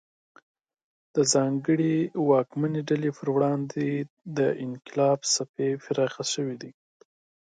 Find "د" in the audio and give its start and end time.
1.15-1.17, 4.37-4.39